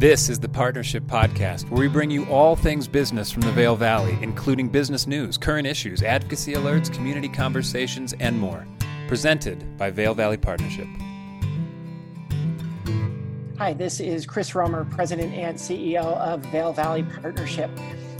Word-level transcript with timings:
This 0.00 0.30
is 0.30 0.40
the 0.40 0.48
Partnership 0.48 1.04
Podcast, 1.04 1.68
where 1.68 1.78
we 1.78 1.86
bring 1.86 2.10
you 2.10 2.24
all 2.24 2.56
things 2.56 2.88
business 2.88 3.30
from 3.30 3.42
the 3.42 3.52
Vail 3.52 3.76
Valley, 3.76 4.16
including 4.22 4.70
business 4.70 5.06
news, 5.06 5.36
current 5.36 5.66
issues, 5.66 6.02
advocacy 6.02 6.54
alerts, 6.54 6.90
community 6.90 7.28
conversations, 7.28 8.14
and 8.18 8.40
more. 8.40 8.66
Presented 9.08 9.76
by 9.76 9.90
Vail 9.90 10.14
Valley 10.14 10.38
Partnership. 10.38 10.86
Hi, 13.58 13.74
this 13.74 14.00
is 14.00 14.24
Chris 14.24 14.54
Romer, 14.54 14.86
President 14.86 15.34
and 15.34 15.58
CEO 15.58 16.16
of 16.16 16.40
Vail 16.46 16.72
Valley 16.72 17.02
Partnership. 17.02 17.70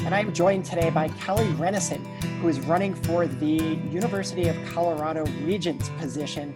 And 0.00 0.14
I'm 0.14 0.34
joined 0.34 0.66
today 0.66 0.90
by 0.90 1.08
Callie 1.24 1.46
Rennison, 1.54 2.04
who 2.42 2.48
is 2.48 2.60
running 2.60 2.94
for 2.94 3.26
the 3.26 3.80
University 3.90 4.48
of 4.48 4.56
Colorado 4.66 5.24
Regents 5.44 5.88
position 5.98 6.54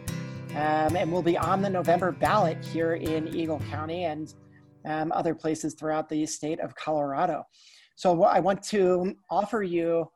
um, 0.50 0.96
and 0.96 1.10
will 1.10 1.22
be 1.22 1.38
on 1.38 1.62
the 1.62 1.70
November 1.70 2.12
ballot 2.12 2.62
here 2.62 2.96
in 2.96 3.34
Eagle 3.34 3.62
County 3.70 4.04
and 4.04 4.34
um, 4.84 5.12
other 5.12 5.34
places 5.34 5.74
throughout 5.74 6.08
the 6.08 6.26
state 6.26 6.60
of 6.60 6.74
Colorado. 6.74 7.44
So 7.96 8.24
I 8.24 8.40
want 8.40 8.62
to 8.64 9.14
offer 9.30 9.62
you, 9.62 10.10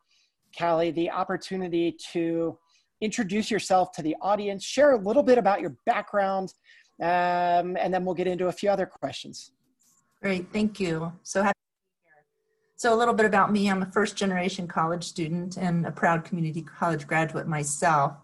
Callie, 0.59 0.91
the 0.91 1.11
opportunity 1.11 1.97
to 2.13 2.59
introduce 3.01 3.51
yourself 3.51 3.93
to 3.93 4.03
the 4.03 4.17
audience, 4.21 4.65
share 4.65 4.93
a 4.93 4.99
little 4.99 5.23
bit 5.23 5.39
about 5.39 5.61
your 5.61 5.77
background, 5.87 6.53
um, 7.01 7.77
and 7.77 7.95
then 7.95 8.05
we'll 8.05 8.15
get 8.15 8.27
into 8.27 8.49
a 8.49 8.53
few 8.53 8.71
other 8.71 8.87
questions. 8.87 9.53
Great, 10.21 10.53
thank 10.53 10.81
you. 10.81 11.13
So 11.23 11.43
happy 11.43 11.53
to 11.53 12.03
be 12.03 12.09
here. 12.09 12.27
So 12.75 12.93
a 12.93 12.97
little 12.97 13.15
bit 13.15 13.27
about 13.27 13.53
me, 13.53 13.71
I'm 13.71 13.83
a 13.83 13.93
first 13.93 14.17
generation 14.17 14.67
college 14.67 15.05
student 15.05 15.57
and 15.57 15.87
a 15.87 15.93
proud 15.93 16.25
community 16.25 16.63
college 16.63 17.07
graduate 17.07 17.47
myself. 17.47 18.15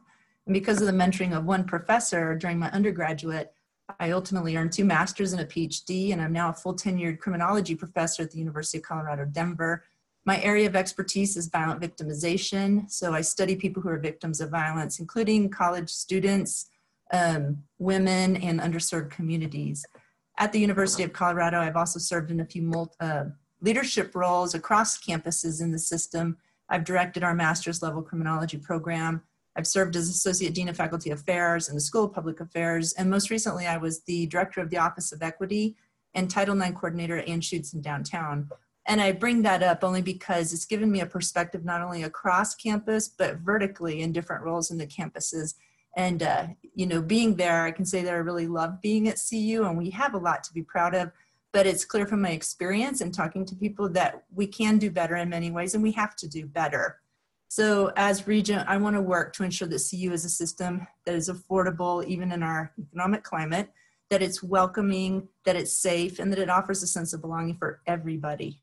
And 0.46 0.52
because 0.52 0.80
of 0.80 0.86
the 0.86 0.92
mentoring 0.92 1.36
of 1.36 1.44
one 1.44 1.64
professor 1.64 2.34
during 2.34 2.58
my 2.58 2.70
undergraduate, 2.72 3.53
I 4.00 4.10
ultimately 4.10 4.56
earned 4.56 4.72
two 4.72 4.84
masters 4.84 5.32
and 5.32 5.42
a 5.42 5.46
PhD, 5.46 6.12
and 6.12 6.20
I'm 6.20 6.32
now 6.32 6.48
a 6.48 6.54
full 6.54 6.74
tenured 6.74 7.18
criminology 7.18 7.74
professor 7.74 8.22
at 8.22 8.30
the 8.30 8.38
University 8.38 8.78
of 8.78 8.84
Colorado, 8.84 9.24
Denver. 9.26 9.84
My 10.24 10.40
area 10.40 10.66
of 10.66 10.74
expertise 10.74 11.36
is 11.36 11.48
violent 11.48 11.82
victimization. 11.82 12.90
So 12.90 13.12
I 13.12 13.20
study 13.20 13.56
people 13.56 13.82
who 13.82 13.90
are 13.90 13.98
victims 13.98 14.40
of 14.40 14.50
violence, 14.50 15.00
including 15.00 15.50
college 15.50 15.90
students, 15.90 16.70
um, 17.12 17.62
women, 17.78 18.36
and 18.36 18.58
underserved 18.60 19.10
communities. 19.10 19.84
At 20.38 20.52
the 20.52 20.60
University 20.60 21.02
of 21.02 21.12
Colorado, 21.12 21.60
I've 21.60 21.76
also 21.76 21.98
served 21.98 22.30
in 22.30 22.40
a 22.40 22.46
few 22.46 22.62
multi, 22.62 22.94
uh, 23.00 23.24
leadership 23.60 24.14
roles 24.14 24.54
across 24.54 24.98
campuses 24.98 25.60
in 25.60 25.72
the 25.72 25.78
system. 25.78 26.38
I've 26.70 26.84
directed 26.84 27.22
our 27.22 27.34
master's 27.34 27.82
level 27.82 28.02
criminology 28.02 28.56
program. 28.56 29.22
I've 29.56 29.66
served 29.66 29.94
as 29.96 30.08
Associate 30.08 30.52
Dean 30.52 30.68
of 30.68 30.76
Faculty 30.76 31.10
Affairs 31.10 31.68
in 31.68 31.74
the 31.74 31.80
School 31.80 32.04
of 32.04 32.12
Public 32.12 32.40
Affairs, 32.40 32.92
and 32.94 33.08
most 33.08 33.30
recently 33.30 33.66
I 33.66 33.76
was 33.76 34.02
the 34.02 34.26
Director 34.26 34.60
of 34.60 34.70
the 34.70 34.78
Office 34.78 35.12
of 35.12 35.22
Equity 35.22 35.76
and 36.14 36.30
Title 36.30 36.60
IX 36.60 36.72
Coordinator 36.72 37.18
at 37.18 37.26
Anschutz 37.26 37.74
in 37.74 37.80
downtown. 37.80 38.48
And 38.86 39.00
I 39.00 39.12
bring 39.12 39.42
that 39.42 39.62
up 39.62 39.82
only 39.82 40.02
because 40.02 40.52
it's 40.52 40.66
given 40.66 40.90
me 40.90 41.00
a 41.00 41.06
perspective 41.06 41.64
not 41.64 41.82
only 41.82 42.02
across 42.02 42.54
campus, 42.54 43.08
but 43.08 43.38
vertically 43.38 44.02
in 44.02 44.12
different 44.12 44.44
roles 44.44 44.70
in 44.70 44.78
the 44.78 44.86
campuses. 44.86 45.54
And, 45.96 46.22
uh, 46.22 46.48
you 46.74 46.86
know, 46.86 47.00
being 47.00 47.36
there, 47.36 47.62
I 47.62 47.70
can 47.70 47.86
say 47.86 48.02
that 48.02 48.12
I 48.12 48.18
really 48.18 48.46
love 48.46 48.80
being 48.82 49.08
at 49.08 49.20
CU 49.28 49.64
and 49.64 49.78
we 49.78 49.90
have 49.90 50.14
a 50.14 50.18
lot 50.18 50.44
to 50.44 50.52
be 50.52 50.62
proud 50.62 50.94
of. 50.94 51.10
But 51.52 51.66
it's 51.66 51.84
clear 51.84 52.04
from 52.04 52.20
my 52.20 52.30
experience 52.30 53.00
and 53.00 53.14
talking 53.14 53.46
to 53.46 53.54
people 53.54 53.88
that 53.90 54.24
we 54.34 54.46
can 54.46 54.76
do 54.78 54.90
better 54.90 55.16
in 55.16 55.28
many 55.28 55.52
ways 55.52 55.74
and 55.74 55.82
we 55.82 55.92
have 55.92 56.16
to 56.16 56.28
do 56.28 56.46
better. 56.46 56.98
So 57.56 57.92
as 57.94 58.26
regent, 58.26 58.68
I 58.68 58.78
want 58.78 58.96
to 58.96 59.00
work 59.00 59.32
to 59.34 59.44
ensure 59.44 59.68
that 59.68 59.88
CU 59.88 60.10
is 60.10 60.24
a 60.24 60.28
system 60.28 60.88
that 61.06 61.14
is 61.14 61.28
affordable 61.28 62.04
even 62.04 62.32
in 62.32 62.42
our 62.42 62.72
economic 62.82 63.22
climate, 63.22 63.70
that 64.10 64.22
it's 64.22 64.42
welcoming, 64.42 65.28
that 65.44 65.54
it's 65.54 65.76
safe, 65.76 66.18
and 66.18 66.32
that 66.32 66.40
it 66.40 66.50
offers 66.50 66.82
a 66.82 66.88
sense 66.88 67.12
of 67.12 67.20
belonging 67.20 67.56
for 67.56 67.80
everybody. 67.86 68.60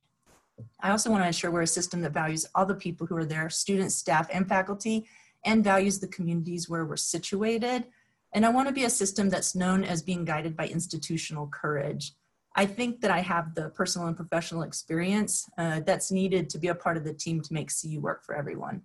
I 0.82 0.92
also 0.92 1.10
want 1.10 1.24
to 1.24 1.28
ensure 1.28 1.52
we're 1.52 1.62
a 1.62 1.68
system 1.68 2.02
that 2.02 2.12
values 2.12 2.46
all 2.54 2.66
the 2.66 2.76
people 2.76 3.08
who 3.08 3.16
are 3.16 3.24
there, 3.24 3.50
students, 3.50 3.96
staff, 3.96 4.28
and 4.30 4.46
faculty, 4.46 5.08
and 5.46 5.64
values 5.64 6.00
the 6.00 6.10
communities 6.10 6.68
where 6.68 6.84
we're 6.84 6.98
situated. 6.98 7.86
And 8.34 8.46
I 8.46 8.50
want 8.50 8.68
to 8.68 8.74
be 8.74 8.84
a 8.84 8.90
system 8.90 9.30
that's 9.30 9.56
known 9.56 9.86
as 9.86 10.02
being 10.02 10.26
guided 10.26 10.58
by 10.58 10.68
institutional 10.68 11.48
courage. 11.48 12.12
I 12.56 12.66
think 12.66 13.02
that 13.02 13.12
I 13.12 13.20
have 13.20 13.56
the 13.56 13.70
personal 13.70 14.08
and 14.08 14.16
professional 14.16 14.64
experience 14.64 15.50
uh, 15.58 15.80
that's 15.86 16.12
needed 16.12 16.50
to 16.50 16.60
be 16.60 16.68
a 16.68 16.76
part 16.76 16.98
of 16.98 17.04
the 17.04 17.14
team 17.14 17.42
to 17.42 17.54
make 17.54 17.72
CU 17.72 18.00
work 18.02 18.26
for 18.26 18.36
everyone. 18.36 18.82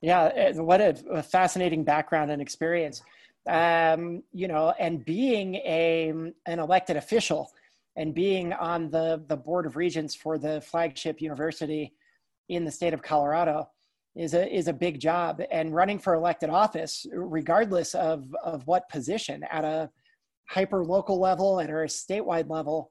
Yeah, 0.00 0.52
what 0.52 0.80
a, 0.80 1.22
fascinating 1.22 1.84
background 1.84 2.30
and 2.30 2.40
experience. 2.40 3.02
Um, 3.48 4.22
you 4.32 4.46
know, 4.46 4.72
and 4.78 5.04
being 5.04 5.56
a 5.56 6.10
an 6.46 6.58
elected 6.58 6.96
official 6.96 7.50
and 7.96 8.14
being 8.14 8.52
on 8.52 8.90
the 8.90 9.22
the 9.26 9.36
board 9.36 9.66
of 9.66 9.76
regents 9.76 10.14
for 10.14 10.38
the 10.38 10.60
flagship 10.60 11.20
university 11.20 11.94
in 12.48 12.64
the 12.64 12.70
state 12.70 12.94
of 12.94 13.02
Colorado 13.02 13.68
is 14.14 14.34
a 14.34 14.54
is 14.54 14.68
a 14.68 14.72
big 14.72 15.00
job. 15.00 15.42
And 15.50 15.74
running 15.74 15.98
for 15.98 16.14
elected 16.14 16.50
office, 16.50 17.06
regardless 17.12 17.94
of 17.94 18.34
of 18.42 18.66
what 18.66 18.88
position, 18.88 19.42
at 19.50 19.64
a 19.64 19.90
hyper 20.48 20.84
local 20.84 21.20
level 21.20 21.58
and 21.58 21.70
or 21.70 21.84
a 21.84 21.88
statewide 21.88 22.48
level 22.50 22.90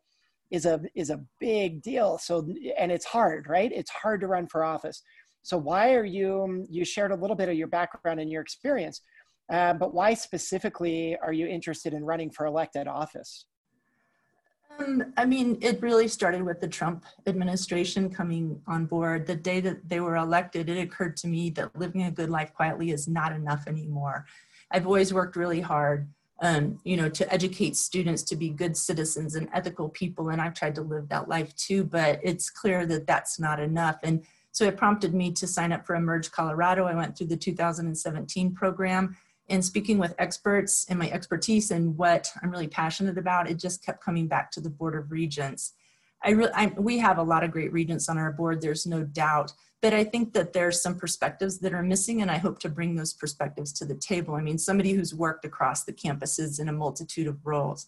is 0.51 0.65
a 0.65 0.81
is 0.95 1.09
a 1.09 1.21
big 1.39 1.81
deal. 1.81 2.17
So 2.17 2.47
and 2.77 2.91
it's 2.91 3.05
hard 3.05 3.47
right? 3.47 3.71
It's 3.73 3.91
hard 3.91 4.21
to 4.21 4.27
run 4.27 4.47
for 4.47 4.63
office. 4.63 5.01
So 5.43 5.57
why 5.57 5.93
are 5.93 6.05
you 6.05 6.65
you 6.69 6.85
shared 6.85 7.11
a 7.11 7.15
little 7.15 7.35
bit 7.35 7.49
of 7.49 7.55
your 7.55 7.67
background 7.67 8.19
and 8.19 8.31
your 8.31 8.41
experience 8.41 9.01
uh, 9.49 9.73
but 9.73 9.93
why 9.93 10.13
specifically 10.13 11.17
are 11.21 11.31
you 11.31 11.47
interested 11.47 11.93
in 11.93 12.03
running 12.03 12.29
for 12.29 12.45
elected 12.45 12.87
office? 12.87 13.45
Um, 14.79 15.13
I 15.15 15.25
mean, 15.25 15.57
it 15.61 15.81
really 15.81 16.07
started 16.07 16.43
with 16.43 16.59
the 16.59 16.67
Trump 16.67 17.05
administration 17.25 18.09
coming 18.09 18.61
on 18.67 18.85
board. 18.85 19.25
The 19.25 19.35
day 19.35 19.59
that 19.61 19.87
they 19.87 20.01
were 20.01 20.17
elected, 20.17 20.69
it 20.69 20.77
occurred 20.77 21.15
to 21.17 21.27
me 21.27 21.49
that 21.51 21.75
living 21.79 22.03
a 22.03 22.11
good 22.11 22.29
life 22.29 22.53
quietly 22.53 22.91
is 22.91 23.07
not 23.07 23.31
enough 23.31 23.67
anymore. 23.67 24.25
I've 24.69 24.85
always 24.85 25.13
worked 25.13 25.37
really 25.37 25.61
hard 25.61 26.09
um, 26.39 26.79
you 26.83 26.97
know, 26.97 27.09
to 27.09 27.33
educate 27.33 27.75
students 27.75 28.23
to 28.23 28.35
be 28.35 28.49
good 28.49 28.77
citizens 28.77 29.35
and 29.35 29.49
ethical 29.53 29.89
people. 29.89 30.29
And 30.29 30.41
I've 30.41 30.53
tried 30.53 30.75
to 30.75 30.81
live 30.81 31.09
that 31.09 31.27
life 31.27 31.55
too, 31.55 31.83
but 31.83 32.19
it's 32.23 32.49
clear 32.49 32.85
that 32.85 33.07
that's 33.07 33.39
not 33.39 33.59
enough. 33.59 33.97
And 34.03 34.23
so 34.51 34.65
it 34.65 34.77
prompted 34.77 35.13
me 35.13 35.31
to 35.31 35.47
sign 35.47 35.71
up 35.71 35.85
for 35.85 35.95
Emerge 35.95 36.31
Colorado. 36.31 36.85
I 36.85 36.95
went 36.95 37.17
through 37.17 37.27
the 37.27 37.37
2017 37.37 38.53
program 38.53 39.15
and 39.49 39.63
speaking 39.63 39.97
with 39.97 40.15
experts 40.19 40.85
and 40.89 40.99
my 40.99 41.09
expertise 41.09 41.71
and 41.71 41.97
what 41.97 42.31
I'm 42.41 42.51
really 42.51 42.67
passionate 42.67 43.17
about, 43.17 43.49
it 43.49 43.59
just 43.59 43.85
kept 43.85 44.03
coming 44.03 44.27
back 44.27 44.51
to 44.51 44.61
the 44.61 44.69
Board 44.69 44.95
of 44.95 45.11
Regents. 45.11 45.73
I 46.23 46.33
I, 46.53 46.73
we 46.77 46.97
have 46.99 47.17
a 47.17 47.23
lot 47.23 47.43
of 47.43 47.51
great 47.51 47.71
regents 47.71 48.09
on 48.09 48.17
our 48.17 48.31
board, 48.31 48.61
there's 48.61 48.85
no 48.85 49.03
doubt 49.03 49.53
but 49.81 49.93
I 49.93 50.03
think 50.03 50.33
that 50.33 50.53
there's 50.53 50.81
some 50.81 50.95
perspectives 50.95 51.59
that 51.59 51.73
are 51.73 51.83
missing, 51.83 52.21
and 52.21 52.31
I 52.31 52.37
hope 52.37 52.59
to 52.59 52.69
bring 52.69 52.95
those 52.95 53.13
perspectives 53.13 53.71
to 53.73 53.85
the 53.85 53.95
table. 53.95 54.33
I 54.33 54.41
mean, 54.41 54.57
somebody 54.57 54.93
who's 54.93 55.13
worked 55.13 55.45
across 55.45 55.83
the 55.83 55.93
campuses 55.93 56.59
in 56.59 56.67
a 56.67 56.73
multitude 56.73 57.27
of 57.27 57.45
roles, 57.45 57.85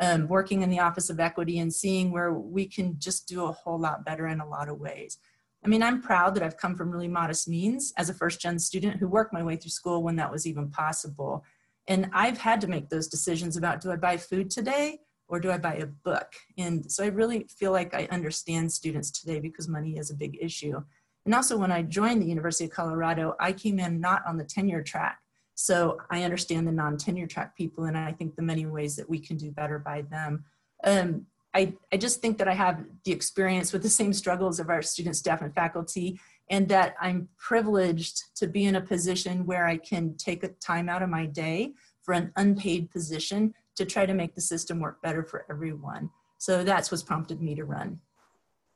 um, 0.00 0.28
working 0.28 0.62
in 0.62 0.70
the 0.70 0.78
Office 0.78 1.10
of 1.10 1.18
Equity 1.18 1.58
and 1.58 1.74
seeing 1.74 2.12
where 2.12 2.32
we 2.32 2.66
can 2.66 2.96
just 2.98 3.26
do 3.26 3.44
a 3.44 3.52
whole 3.52 3.78
lot 3.78 4.04
better 4.04 4.28
in 4.28 4.40
a 4.40 4.48
lot 4.48 4.68
of 4.68 4.78
ways. 4.78 5.18
I 5.64 5.68
mean, 5.68 5.82
I'm 5.82 6.00
proud 6.00 6.34
that 6.34 6.42
I've 6.42 6.56
come 6.56 6.76
from 6.76 6.90
really 6.90 7.08
modest 7.08 7.48
means 7.48 7.92
as 7.96 8.08
a 8.08 8.14
first 8.14 8.40
gen 8.40 8.58
student 8.58 8.96
who 8.96 9.08
worked 9.08 9.32
my 9.32 9.42
way 9.42 9.56
through 9.56 9.70
school 9.70 10.02
when 10.02 10.16
that 10.16 10.30
was 10.30 10.46
even 10.46 10.70
possible. 10.70 11.44
And 11.88 12.08
I've 12.12 12.38
had 12.38 12.60
to 12.62 12.68
make 12.68 12.88
those 12.88 13.08
decisions 13.08 13.56
about 13.56 13.80
do 13.80 13.90
I 13.90 13.96
buy 13.96 14.16
food 14.16 14.50
today 14.50 15.00
or 15.32 15.40
do 15.40 15.50
I 15.50 15.56
buy 15.56 15.76
a 15.76 15.86
book? 15.86 16.34
And 16.58 16.92
so 16.92 17.02
I 17.02 17.06
really 17.06 17.46
feel 17.48 17.72
like 17.72 17.94
I 17.94 18.06
understand 18.10 18.70
students 18.70 19.10
today 19.10 19.40
because 19.40 19.66
money 19.66 19.96
is 19.96 20.10
a 20.10 20.14
big 20.14 20.36
issue. 20.38 20.82
And 21.24 21.34
also 21.34 21.56
when 21.56 21.72
I 21.72 21.80
joined 21.80 22.20
the 22.20 22.26
University 22.26 22.66
of 22.66 22.72
Colorado, 22.72 23.34
I 23.40 23.52
came 23.52 23.78
in 23.78 23.98
not 23.98 24.22
on 24.28 24.36
the 24.36 24.44
tenure 24.44 24.82
track. 24.82 25.20
So 25.54 25.96
I 26.10 26.24
understand 26.24 26.68
the 26.68 26.72
non-tenure 26.72 27.28
track 27.28 27.56
people 27.56 27.84
and 27.84 27.96
I 27.96 28.12
think 28.12 28.36
the 28.36 28.42
many 28.42 28.66
ways 28.66 28.94
that 28.96 29.08
we 29.08 29.18
can 29.18 29.38
do 29.38 29.50
better 29.50 29.78
by 29.78 30.02
them. 30.02 30.44
Um, 30.84 31.24
I, 31.54 31.74
I 31.90 31.96
just 31.96 32.20
think 32.20 32.36
that 32.36 32.48
I 32.48 32.54
have 32.54 32.84
the 33.04 33.12
experience 33.12 33.72
with 33.72 33.82
the 33.82 33.88
same 33.88 34.12
struggles 34.12 34.60
of 34.60 34.68
our 34.68 34.82
students, 34.82 35.20
staff, 35.20 35.40
and 35.40 35.54
faculty, 35.54 36.20
and 36.50 36.68
that 36.68 36.94
I'm 37.00 37.28
privileged 37.38 38.36
to 38.36 38.46
be 38.46 38.66
in 38.66 38.76
a 38.76 38.80
position 38.82 39.46
where 39.46 39.66
I 39.66 39.78
can 39.78 40.14
take 40.16 40.44
a 40.44 40.48
time 40.48 40.90
out 40.90 41.02
of 41.02 41.08
my 41.08 41.24
day 41.24 41.72
for 42.02 42.12
an 42.12 42.32
unpaid 42.36 42.90
position 42.90 43.54
to 43.84 43.90
try 43.90 44.06
to 44.06 44.14
make 44.14 44.34
the 44.34 44.40
system 44.40 44.80
work 44.80 45.02
better 45.02 45.22
for 45.22 45.44
everyone. 45.50 46.10
So 46.38 46.64
that's 46.64 46.90
what's 46.90 47.02
prompted 47.02 47.40
me 47.40 47.54
to 47.54 47.64
run. 47.64 48.00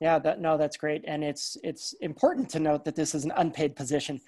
Yeah, 0.01 0.19
that, 0.19 0.41
no, 0.41 0.59
that's 0.59 0.77
great, 0.77 1.05
and 1.07 1.25
it's 1.25 1.57
it's 1.63 1.95
important 2.01 2.51
to 2.51 2.61
note 2.61 2.85
that 2.85 2.97
this 2.97 3.15
is 3.15 3.25
an 3.25 3.33
unpaid 3.37 3.75
position. 3.75 4.21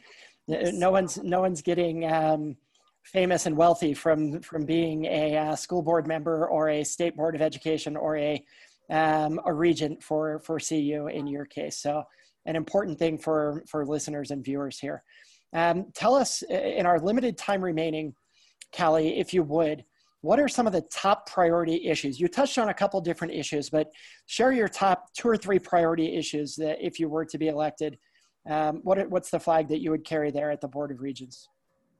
Yes. 0.47 0.73
No 0.73 0.91
one's 0.91 1.19
no 1.23 1.41
one's 1.41 1.61
getting 1.61 2.11
um, 2.11 2.57
famous 3.05 3.45
and 3.45 3.57
wealthy 3.57 3.93
from 3.93 4.41
from 4.41 4.65
being 4.65 5.05
a 5.05 5.37
uh, 5.37 5.57
school 5.57 5.83
board 5.83 6.07
member 6.07 6.49
or 6.49 6.71
a 6.71 6.85
state 6.85 7.17
board 7.17 7.35
of 7.35 7.43
education 7.43 7.97
or 7.97 8.17
a 8.17 8.43
um, 8.91 9.41
a 9.45 9.53
regent 9.53 10.03
for 10.03 10.41
for 10.41 10.59
CU 10.59 11.09
in 11.13 11.27
your 11.27 11.45
case. 11.45 11.77
So, 11.77 12.03
an 12.47 12.57
important 12.57 12.99
thing 12.99 13.19
for 13.19 13.63
for 13.69 13.85
listeners 13.85 14.31
and 14.31 14.43
viewers 14.43 14.79
here. 14.79 15.03
Um, 15.53 15.87
tell 15.95 16.15
us 16.15 16.43
in 16.43 16.87
our 16.87 16.99
limited 16.99 17.37
time 17.37 17.63
remaining, 17.63 18.15
Callie, 18.75 19.19
if 19.19 19.33
you 19.33 19.43
would, 19.43 19.85
what 20.21 20.41
are 20.41 20.49
some 20.49 20.67
of 20.67 20.73
the 20.73 20.83
top 20.93 21.29
priority 21.31 21.87
issues? 21.87 22.19
You 22.19 22.29
touched 22.29 22.59
on 22.59 22.69
a 22.69 22.75
couple 22.75 23.01
different 23.01 23.35
issues, 23.35 23.71
but 23.71 23.89
share 24.27 24.53
your 24.53 24.69
top 24.69 25.13
two 25.15 25.29
or 25.29 25.37
three 25.37 25.59
priority 25.59 26.17
issues 26.17 26.57
that 26.57 26.85
if 26.85 26.99
you 26.99 27.09
were 27.09 27.25
to 27.27 27.39
be 27.39 27.49
elected, 27.49 27.99
um, 28.49 28.81
what, 28.83 29.09
what's 29.11 29.31
the 29.31 29.39
flag 29.39 29.69
that 29.69 29.81
you 29.81 29.91
would 29.91 30.05
carry 30.05 30.31
there 30.31 30.51
at 30.51 30.61
the 30.61 30.69
Board 30.69 30.91
of 30.91 31.01
Regents? 31.01 31.49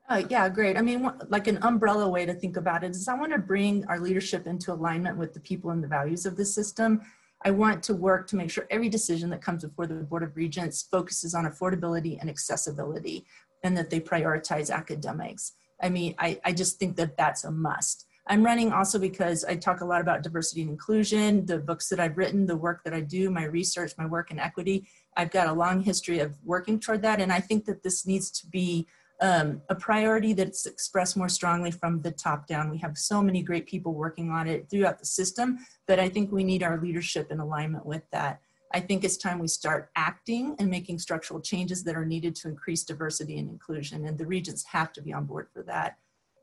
Uh, 0.09 0.23
yeah, 0.31 0.49
great. 0.49 0.77
I 0.79 0.81
mean, 0.81 1.11
like 1.29 1.47
an 1.49 1.59
umbrella 1.63 2.09
way 2.09 2.25
to 2.25 2.33
think 2.33 2.57
about 2.57 2.83
it 2.83 2.93
is 2.93 3.09
I 3.09 3.15
want 3.15 3.33
to 3.33 3.39
bring 3.39 3.85
our 3.87 4.01
leadership 4.01 4.47
into 4.47 4.73
alignment 4.73 5.19
with 5.19 5.35
the 5.35 5.41
people 5.41 5.71
and 5.71 5.85
the 5.85 5.89
values 5.89 6.25
of 6.25 6.37
the 6.37 6.47
system. 6.47 7.03
I 7.45 7.51
want 7.51 7.83
to 7.85 7.95
work 7.95 8.27
to 8.29 8.37
make 8.37 8.51
sure 8.51 8.67
every 8.71 8.89
decision 8.89 9.31
that 9.31 9.43
comes 9.43 9.65
before 9.65 9.87
the 9.87 9.95
Board 9.95 10.23
of 10.23 10.35
Regents 10.35 10.83
focuses 10.83 11.35
on 11.35 11.45
affordability 11.45 12.19
and 12.19 12.29
accessibility 12.31 13.27
and 13.63 13.77
that 13.77 13.91
they 13.91 14.01
prioritize 14.01 14.71
academics. 14.71 15.53
I 15.81 15.91
mean, 15.91 16.15
I, 16.19 16.41
I 16.45 16.53
just 16.53 16.79
think 16.79 16.97
that 16.97 17.17
that's 17.17 17.45
a 17.45 17.51
must. 17.51 18.07
I'm 18.29 18.45
running 18.45 18.73
also 18.73 18.99
because 18.99 19.45
I 19.45 19.57
talk 19.57 19.81
a 19.81 19.87
lot 19.87 20.03
about 20.03 20.23
diversity 20.23 20.61
and 20.61 20.71
inclusion, 20.71 21.47
the 21.47 21.59
books 21.59 21.89
that 21.89 21.99
I've 21.99 22.19
written, 22.19 22.47
the 22.47 22.57
work 22.57 22.85
that 22.85 22.93
I 22.93 23.01
do, 23.01 23.31
my 23.31 23.45
research, 23.45 23.93
my 23.97 24.05
work 24.05 24.31
in 24.31 24.39
equity. 24.39 24.87
I've 25.17 25.31
got 25.31 25.49
a 25.49 25.53
long 25.53 25.81
history 25.81 26.19
of 26.19 26.37
working 26.45 26.79
toward 26.79 27.03
that. 27.03 27.21
And 27.21 27.33
I 27.33 27.41
think 27.41 27.65
that 27.65 27.83
this 27.83 28.07
needs 28.07 28.31
to 28.33 28.47
be 28.47 28.87
um, 29.21 29.63
a 29.69 29.75
priority 29.75 30.35
that's 30.35 30.67
expressed 30.67 31.17
more 31.17 31.29
strongly 31.29 31.71
from 31.71 32.03
the 32.03 32.11
top 32.13 32.47
down. 32.47 32.71
We 32.71 32.79
have 32.79 32.97
so 32.99 33.23
many 33.23 33.43
great 33.43 33.67
people 33.67 33.95
working 33.95 34.31
on 34.31 34.47
it 34.47 34.69
throughout 34.71 34.99
the 34.99 35.07
system, 35.07 35.59
but 35.87 35.99
I 35.99 36.09
think 36.09 36.31
we 36.31 36.45
need 36.45 36.63
our 36.63 36.81
leadership 36.81 37.33
in 37.33 37.41
alignment 37.41 37.85
with 37.85 38.03
that. 38.13 38.41
I 38.73 38.81
think 38.81 39.03
it's 39.03 39.17
time 39.17 39.39
we 39.39 39.49
start 39.49 39.91
acting 39.97 40.55
and 40.59 40.69
making 40.69 40.99
structural 40.99 41.41
changes 41.41 41.83
that 41.85 41.97
are 41.97 42.05
needed 42.05 42.37
to 42.37 42.49
increase 42.49 42.85
diversity 42.85 43.39
and 43.39 43.49
inclusion, 43.49 44.07
and 44.07 44.19
the 44.19 44.27
regents 44.27 44.65
have 44.67 44.93
to 44.93 45.03
be 45.03 45.13
on 45.13 45.25
board 45.25 45.49
for 45.53 45.63
that. 45.63 45.97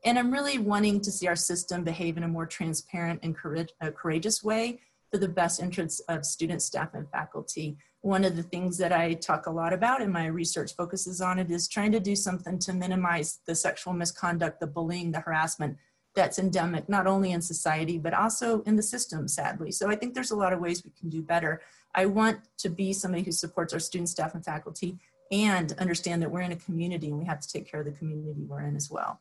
And 0.06 0.20
I'm 0.20 0.30
really 0.30 0.58
wanting 0.58 1.00
to 1.00 1.10
see 1.10 1.26
our 1.26 1.34
system 1.34 1.82
behave 1.82 2.16
in 2.16 2.22
a 2.22 2.28
more 2.28 2.46
transparent 2.46 3.18
and 3.24 3.34
uh, 3.80 3.90
courageous 3.90 4.42
way 4.42 4.78
for 5.10 5.18
the 5.18 5.28
best 5.28 5.60
interests 5.60 5.98
of 6.08 6.24
students, 6.24 6.64
staff, 6.64 6.94
and 6.94 7.10
faculty. 7.10 7.76
One 8.02 8.24
of 8.24 8.36
the 8.36 8.44
things 8.44 8.78
that 8.78 8.92
I 8.92 9.14
talk 9.14 9.46
a 9.46 9.50
lot 9.50 9.72
about 9.72 10.00
and 10.00 10.12
my 10.12 10.26
research 10.26 10.76
focuses 10.76 11.20
on 11.20 11.40
it 11.40 11.50
is 11.50 11.66
trying 11.66 11.90
to 11.90 11.98
do 11.98 12.14
something 12.14 12.56
to 12.60 12.72
minimize 12.72 13.40
the 13.48 13.54
sexual 13.56 13.94
misconduct, 13.94 14.60
the 14.60 14.68
bullying, 14.68 15.10
the 15.10 15.18
harassment 15.18 15.76
that's 16.14 16.38
endemic, 16.38 16.88
not 16.88 17.08
only 17.08 17.32
in 17.32 17.42
society, 17.42 17.98
but 17.98 18.14
also 18.14 18.62
in 18.62 18.76
the 18.76 18.84
system, 18.84 19.26
sadly. 19.26 19.72
So 19.72 19.90
I 19.90 19.96
think 19.96 20.14
there's 20.14 20.30
a 20.30 20.36
lot 20.36 20.52
of 20.52 20.60
ways 20.60 20.84
we 20.84 20.92
can 20.96 21.08
do 21.08 21.20
better. 21.20 21.62
I 21.96 22.06
want 22.06 22.38
to 22.58 22.68
be 22.68 22.92
somebody 22.92 23.24
who 23.24 23.32
supports 23.32 23.72
our 23.72 23.80
students, 23.80 24.12
staff, 24.12 24.34
and 24.34 24.44
faculty 24.44 25.00
and 25.32 25.72
understand 25.78 26.22
that 26.22 26.30
we're 26.30 26.42
in 26.42 26.52
a 26.52 26.56
community 26.56 27.08
and 27.08 27.18
we 27.18 27.24
have 27.24 27.40
to 27.40 27.48
take 27.48 27.68
care 27.68 27.80
of 27.80 27.86
the 27.86 27.98
community 27.98 28.44
we're 28.46 28.60
in 28.60 28.76
as 28.76 28.88
well 28.88 29.20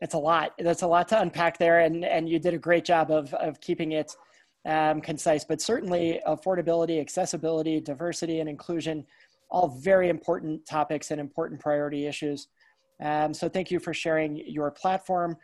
it's 0.00 0.14
a 0.14 0.18
lot. 0.18 0.52
That's 0.58 0.82
a 0.82 0.86
lot 0.86 1.08
to 1.08 1.20
unpack 1.20 1.58
there, 1.58 1.80
and 1.80 2.04
and 2.04 2.28
you 2.28 2.38
did 2.38 2.54
a 2.54 2.58
great 2.58 2.84
job 2.84 3.10
of 3.10 3.32
of 3.34 3.60
keeping 3.60 3.92
it 3.92 4.16
um, 4.66 5.00
concise. 5.00 5.44
But 5.44 5.60
certainly, 5.60 6.20
affordability, 6.26 7.00
accessibility, 7.00 7.80
diversity, 7.80 8.40
and 8.40 8.48
inclusion, 8.48 9.04
all 9.50 9.68
very 9.68 10.08
important 10.08 10.66
topics 10.66 11.10
and 11.10 11.20
important 11.20 11.60
priority 11.60 12.06
issues. 12.06 12.48
Um, 13.02 13.32
so 13.32 13.48
thank 13.48 13.70
you 13.70 13.78
for 13.78 13.94
sharing 13.94 14.36
your 14.46 14.70
platform, 14.70 15.36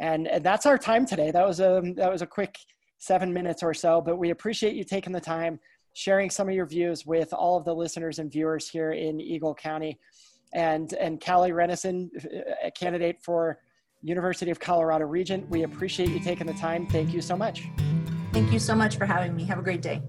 and, 0.00 0.26
and 0.26 0.44
that's 0.44 0.66
our 0.66 0.78
time 0.78 1.06
today. 1.06 1.30
That 1.30 1.46
was 1.46 1.60
a 1.60 1.82
that 1.96 2.10
was 2.10 2.22
a 2.22 2.26
quick 2.26 2.56
seven 2.98 3.32
minutes 3.32 3.62
or 3.62 3.74
so, 3.74 4.00
but 4.00 4.16
we 4.16 4.30
appreciate 4.30 4.74
you 4.74 4.84
taking 4.84 5.12
the 5.12 5.20
time, 5.20 5.58
sharing 5.92 6.30
some 6.30 6.48
of 6.48 6.54
your 6.54 6.66
views 6.66 7.04
with 7.04 7.32
all 7.32 7.56
of 7.56 7.64
the 7.64 7.74
listeners 7.74 8.18
and 8.18 8.32
viewers 8.32 8.68
here 8.68 8.92
in 8.92 9.20
Eagle 9.20 9.54
County. 9.54 9.98
And, 10.54 10.92
and 10.94 11.20
Callie 11.20 11.50
Rennison, 11.50 12.10
a 12.64 12.70
candidate 12.70 13.18
for 13.20 13.58
University 14.04 14.50
of 14.50 14.60
Colorado 14.60 15.06
Regent. 15.06 15.48
We 15.48 15.62
appreciate 15.62 16.10
you 16.10 16.20
taking 16.20 16.46
the 16.46 16.52
time. 16.54 16.86
Thank 16.86 17.12
you 17.12 17.22
so 17.22 17.36
much. 17.36 17.68
Thank 18.32 18.52
you 18.52 18.58
so 18.58 18.74
much 18.74 18.96
for 18.96 19.06
having 19.06 19.34
me. 19.34 19.44
Have 19.44 19.58
a 19.58 19.62
great 19.62 19.80
day. 19.80 20.02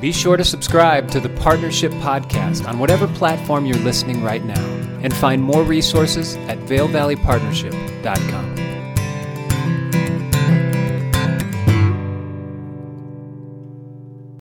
Be 0.00 0.12
sure 0.12 0.36
to 0.36 0.44
subscribe 0.44 1.10
to 1.10 1.18
the 1.18 1.30
Partnership 1.30 1.90
Podcast 1.92 2.68
on 2.68 2.78
whatever 2.78 3.08
platform 3.08 3.66
you're 3.66 3.78
listening 3.78 4.22
right 4.22 4.44
now 4.44 4.64
and 5.02 5.12
find 5.14 5.42
more 5.42 5.64
resources 5.64 6.36
at 6.48 6.58
VailValleyPartnership.com. 6.58 8.67